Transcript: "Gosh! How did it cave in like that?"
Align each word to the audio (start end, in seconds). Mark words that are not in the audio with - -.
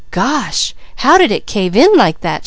"Gosh! 0.09 0.73
How 0.95 1.19
did 1.19 1.31
it 1.31 1.45
cave 1.45 1.75
in 1.75 1.93
like 1.95 2.21
that?" 2.21 2.39